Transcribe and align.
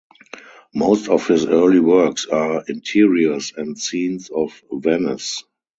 Most 0.73 1.09
of 1.09 1.27
his 1.27 1.45
early 1.45 1.79
works 1.79 2.25
are 2.25 2.63
interiors 2.67 3.53
and 3.55 3.77
scenes 3.77 4.31
of 4.31 4.59
Venice. 4.71 5.43